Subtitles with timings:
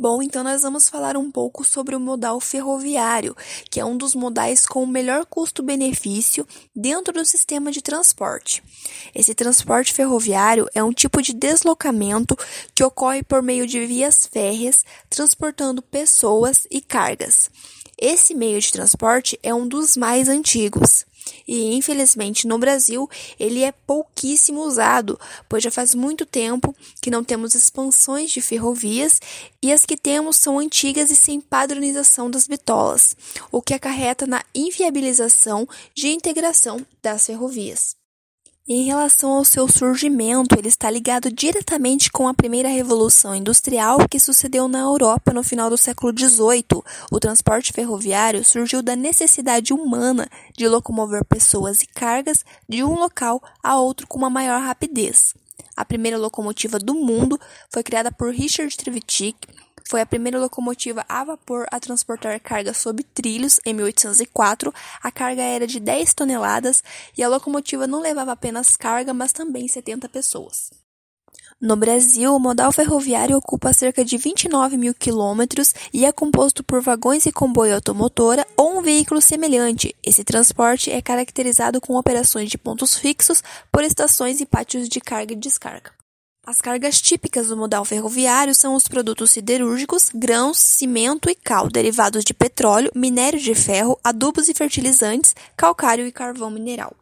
[0.00, 3.36] Bom, então nós vamos falar um pouco sobre o modal ferroviário,
[3.68, 8.62] que é um dos modais com o melhor custo-benefício dentro do sistema de transporte.
[9.12, 12.36] Esse transporte ferroviário é um tipo de deslocamento
[12.76, 17.50] que ocorre por meio de vias férreas, transportando pessoas e cargas.
[18.00, 21.07] Esse meio de transporte é um dos mais antigos.
[21.46, 23.08] E infelizmente no Brasil
[23.38, 25.18] ele é pouquíssimo usado,
[25.48, 29.20] pois já faz muito tempo que não temos expansões de ferrovias
[29.62, 33.16] e as que temos são antigas e sem padronização das bitolas,
[33.50, 37.97] o que acarreta na inviabilização de integração das ferrovias.
[38.70, 44.20] Em relação ao seu surgimento, ele está ligado diretamente com a primeira revolução industrial que
[44.20, 46.82] sucedeu na Europa no final do século XVIII.
[47.10, 53.42] O transporte ferroviário surgiu da necessidade humana de locomover pessoas e cargas de um local
[53.62, 55.32] a outro com uma maior rapidez.
[55.74, 59.48] A primeira locomotiva do mundo foi criada por Richard Trevithick
[59.88, 64.70] foi a primeira locomotiva a vapor a transportar carga sob trilhos em 1804.
[65.02, 66.84] A carga era de 10 toneladas
[67.16, 70.70] e a locomotiva não levava apenas carga, mas também 70 pessoas.
[71.58, 76.82] No Brasil, o modal ferroviário ocupa cerca de 29 mil quilômetros e é composto por
[76.82, 79.96] vagões e comboio automotora ou um veículo semelhante.
[80.02, 85.32] Esse transporte é caracterizado com operações de pontos fixos por estações e pátios de carga
[85.32, 85.97] e descarga.
[86.48, 92.24] As cargas típicas do modal ferroviário são os produtos siderúrgicos, grãos, cimento e cal, derivados
[92.24, 96.96] de petróleo, minério de ferro, adubos e fertilizantes, calcário e carvão mineral.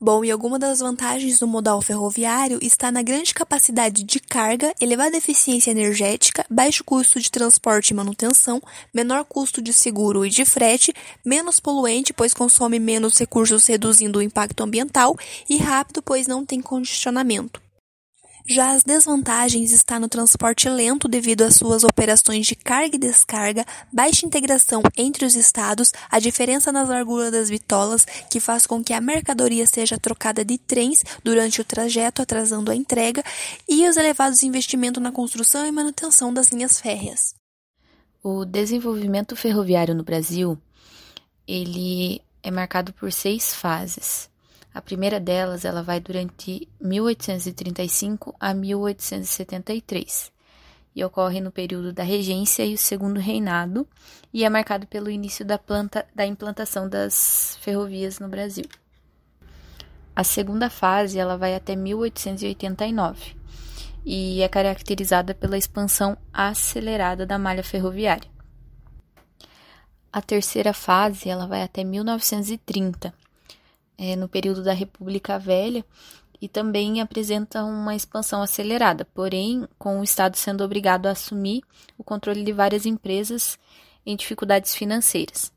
[0.00, 5.16] Bom, e alguma das vantagens do modal ferroviário está na grande capacidade de carga, elevada
[5.16, 8.62] eficiência energética, baixo custo de transporte e manutenção,
[8.94, 14.22] menor custo de seguro e de frete, menos poluente, pois consome menos recursos reduzindo o
[14.22, 15.16] impacto ambiental,
[15.50, 17.65] e rápido, pois não tem congestionamento.
[18.48, 23.66] Já as desvantagens está no transporte lento devido às suas operações de carga e descarga,
[23.92, 28.92] baixa integração entre os estados, a diferença nas larguras das bitolas, que faz com que
[28.92, 33.24] a mercadoria seja trocada de trens durante o trajeto, atrasando a entrega,
[33.68, 37.34] e os elevados investimentos na construção e manutenção das linhas férreas.
[38.22, 40.56] O desenvolvimento ferroviário no Brasil,
[41.48, 44.30] ele é marcado por seis fases.
[44.76, 50.30] A primeira delas, ela vai durante 1835 a 1873
[50.94, 53.88] e ocorre no período da regência e o segundo reinado
[54.34, 58.66] e é marcado pelo início da, planta, da implantação das ferrovias no Brasil.
[60.14, 63.34] A segunda fase, ela vai até 1889
[64.04, 68.28] e é caracterizada pela expansão acelerada da malha ferroviária.
[70.12, 73.25] A terceira fase, ela vai até 1930
[73.98, 75.84] é, no período da República Velha
[76.40, 81.62] e também apresenta uma expansão acelerada, porém com o Estado sendo obrigado a assumir
[81.96, 83.58] o controle de várias empresas
[84.04, 85.52] em dificuldades financeiras.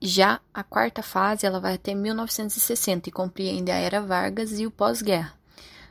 [0.00, 4.70] Já a quarta fase ela vai até 1960 e compreende a era Vargas e o
[4.70, 5.34] pós-guerra,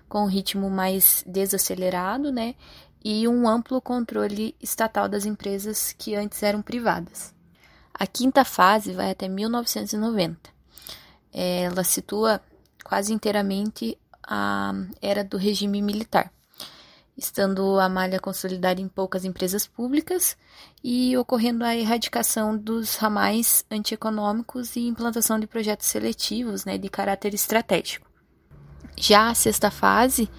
[0.08, 2.56] com um ritmo mais desacelerado, né,
[3.04, 7.34] e um amplo controle estatal das empresas que antes eram privadas.
[7.94, 10.59] A quinta fase vai até 1990
[11.34, 12.42] ela situa
[12.84, 16.32] quase inteiramente a era do regime militar,
[17.18, 20.38] estando a malha consolidada em poucas empresas públicas
[20.84, 27.34] e ocorrendo a erradicação dos ramais antieconômicos e implantação de projetos seletivos né, de caráter
[27.34, 28.08] estratégico.
[28.96, 30.30] Já a sexta fase,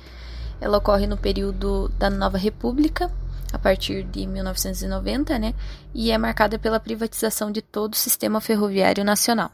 [0.60, 3.10] ela ocorre no período da Nova República,
[3.52, 5.54] a partir de 1990, né,
[5.92, 9.50] e é marcada pela privatização de todo o sistema ferroviário nacional.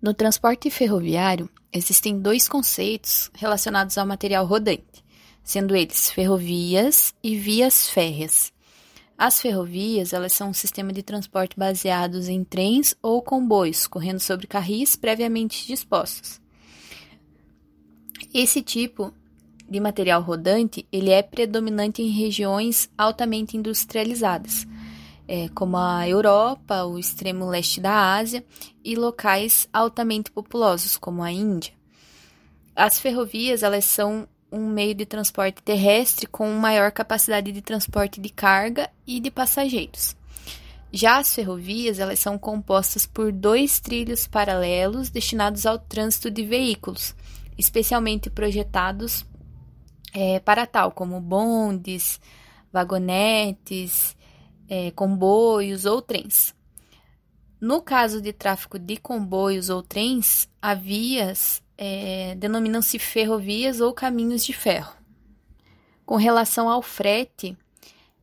[0.00, 5.04] No transporte ferroviário, existem dois conceitos relacionados ao material rodante,
[5.42, 8.52] sendo eles ferrovias e vias férreas.
[9.16, 14.46] As ferrovias, elas são um sistema de transporte baseados em trens ou comboios, correndo sobre
[14.46, 16.38] carris previamente dispostos.
[18.34, 19.14] Esse tipo
[19.68, 24.66] de material rodante, ele é predominante em regiões altamente industrializadas,
[25.28, 28.44] é, como a Europa, o extremo leste da Ásia
[28.84, 31.72] e locais altamente populosos, como a Índia.
[32.74, 38.28] As ferrovias elas são um meio de transporte terrestre com maior capacidade de transporte de
[38.28, 40.14] carga e de passageiros.
[40.92, 47.14] Já as ferrovias elas são compostas por dois trilhos paralelos destinados ao trânsito de veículos,
[47.58, 49.26] especialmente projetados
[50.14, 52.20] é, para tal, como bondes,
[52.72, 54.15] vagonetes
[54.68, 56.54] é, comboios ou trens.
[57.60, 64.44] No caso de tráfego de comboios ou trens, as vias é, denominam-se ferrovias ou caminhos
[64.44, 64.94] de ferro.
[66.04, 67.56] Com relação ao frete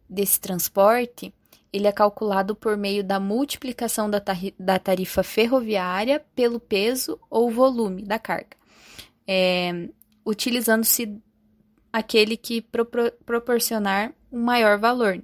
[0.09, 1.33] desse transporte
[1.73, 4.21] ele é calculado por meio da multiplicação da,
[4.59, 8.55] da tarifa ferroviária pelo peso ou volume da carga,
[9.27, 9.89] é,
[10.23, 11.19] utilizando-se
[11.91, 12.85] aquele que pro
[13.25, 15.19] proporcionar um maior valor.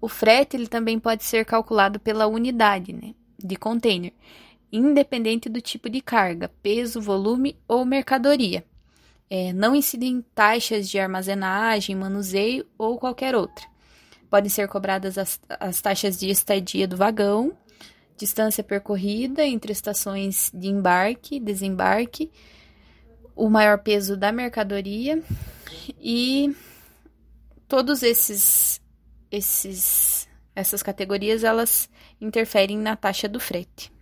[0.00, 4.12] O frete ele também pode ser calculado pela unidade né, de container,
[4.72, 8.64] independente do tipo de carga, peso, volume ou mercadoria.
[9.28, 13.64] É, não incidem taxas de armazenagem, manuseio ou qualquer outra.
[14.28, 17.52] Podem ser cobradas as, as taxas de estadia do vagão,
[18.16, 22.30] distância percorrida entre estações de embarque e desembarque,
[23.34, 25.22] o maior peso da mercadoria
[26.00, 26.54] e
[27.66, 28.79] todos esses
[29.30, 31.88] esses essas categorias elas
[32.20, 33.92] interferem na taxa do frete.